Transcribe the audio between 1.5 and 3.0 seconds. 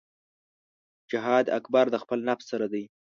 اکبر د خپل نفس سره دی.